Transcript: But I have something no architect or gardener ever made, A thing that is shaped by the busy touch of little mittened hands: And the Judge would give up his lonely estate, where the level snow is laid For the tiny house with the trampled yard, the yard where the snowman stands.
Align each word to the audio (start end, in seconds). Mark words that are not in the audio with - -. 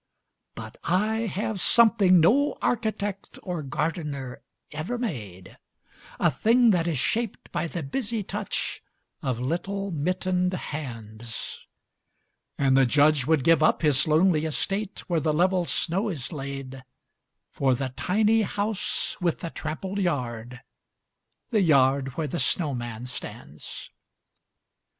But 0.55 0.77
I 0.83 1.27
have 1.27 1.61
something 1.61 2.19
no 2.19 2.57
architect 2.59 3.37
or 3.43 3.61
gardener 3.61 4.41
ever 4.71 4.97
made, 4.97 5.59
A 6.19 6.31
thing 6.31 6.71
that 6.71 6.87
is 6.87 6.97
shaped 6.97 7.51
by 7.51 7.67
the 7.67 7.83
busy 7.83 8.23
touch 8.23 8.81
of 9.21 9.39
little 9.39 9.91
mittened 9.91 10.53
hands: 10.55 11.67
And 12.57 12.75
the 12.75 12.87
Judge 12.87 13.27
would 13.27 13.43
give 13.43 13.61
up 13.61 13.83
his 13.83 14.07
lonely 14.07 14.45
estate, 14.45 15.03
where 15.05 15.19
the 15.19 15.33
level 15.33 15.65
snow 15.65 16.09
is 16.09 16.33
laid 16.33 16.83
For 17.51 17.75
the 17.75 17.89
tiny 17.89 18.41
house 18.41 19.15
with 19.21 19.41
the 19.41 19.51
trampled 19.51 19.99
yard, 19.99 20.61
the 21.51 21.61
yard 21.61 22.17
where 22.17 22.25
the 22.27 22.39
snowman 22.39 23.05
stands. 23.05 23.91